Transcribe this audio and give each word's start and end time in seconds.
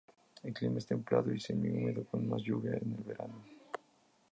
El 0.41 0.51
clima 0.51 0.79
es 0.79 0.87
templado 0.87 1.31
y 1.31 1.39
semi-húmedo 1.39 2.03
con 2.05 2.27
más 2.27 2.41
lluvia 2.41 2.71
en 2.71 2.95
el 2.97 3.03
verano. 3.03 3.35